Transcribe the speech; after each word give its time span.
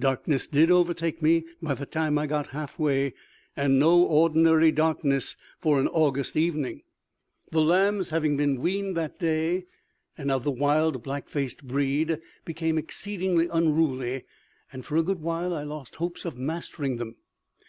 Darkness 0.00 0.48
did 0.48 0.72
overtake 0.72 1.22
me 1.22 1.44
by 1.62 1.72
the 1.72 1.86
time 1.86 2.18
I 2.18 2.26
got 2.26 2.48
half 2.48 2.80
way, 2.80 3.14
and 3.56 3.78
no 3.78 4.02
ordinary 4.02 4.72
darkness 4.72 5.36
for 5.60 5.78
an 5.78 5.86
August 5.86 6.34
evening. 6.36 6.82
The 7.52 7.60
lambs 7.60 8.10
having 8.10 8.36
been 8.36 8.60
weaned 8.60 8.96
that 8.96 9.20
day, 9.20 9.66
and 10.16 10.32
of 10.32 10.42
the 10.42 10.50
wild 10.50 11.04
black 11.04 11.28
faced 11.28 11.62
breed, 11.62 12.18
became 12.44 12.76
exceedingly 12.76 13.46
unruly, 13.46 14.24
and 14.72 14.84
for 14.84 14.96
a 14.96 15.04
good 15.04 15.20
while 15.22 15.54
I 15.54 15.62
lost 15.62 15.94
hopes 15.94 16.24
of 16.24 16.36
mastering 16.36 16.96
them. 16.96 17.14